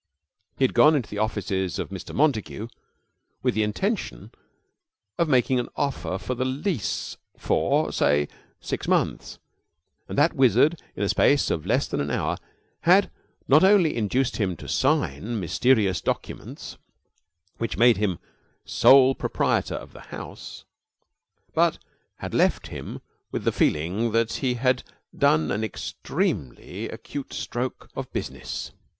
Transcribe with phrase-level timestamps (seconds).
[0.57, 2.11] He had gone into the offices of Mr.
[2.15, 2.69] Montague
[3.43, 4.31] with the intention
[5.19, 8.27] of making an offer for the lease for, say,
[8.59, 9.37] six months;
[10.09, 12.39] and that wizard, in the space of less than an hour,
[12.79, 13.11] had
[13.47, 16.79] not only induced him to sign mysterious documents
[17.59, 18.17] which made him
[18.65, 20.63] sole proprietor of the house,
[21.53, 21.77] but
[22.15, 24.81] had left him with the feeling that he had
[25.15, 28.71] done an extremely acute stroke of business.